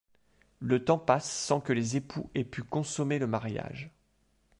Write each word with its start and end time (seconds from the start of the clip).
Le 0.57 0.83
temps 0.83 0.97
passe 0.97 1.29
sans 1.29 1.61
que 1.61 1.73
les 1.73 1.95
époux 1.95 2.27
aient 2.33 2.43
pu 2.43 2.63
consommer 2.63 3.19
le 3.19 3.27
mariage. 3.27 3.91